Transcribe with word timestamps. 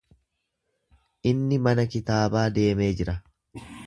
Inni 1.31 1.59
mana 1.67 1.85
kitaabaa 1.97 2.47
deemee 2.57 2.89
jira. 3.03 3.15